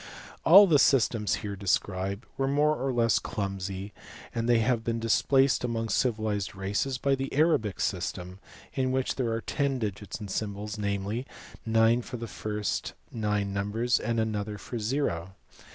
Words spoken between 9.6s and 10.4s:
digits or